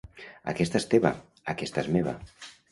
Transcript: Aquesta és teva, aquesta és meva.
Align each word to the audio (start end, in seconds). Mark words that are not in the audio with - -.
Aquesta 0.53 0.79
és 0.81 0.87
teva, 0.95 1.13
aquesta 1.55 1.85
és 1.85 1.93
meva. 1.99 2.19